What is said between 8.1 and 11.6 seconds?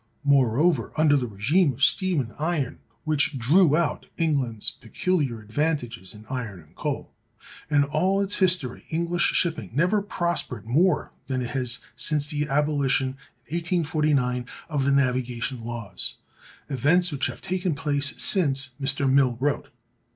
its history English shipping never prospered more than it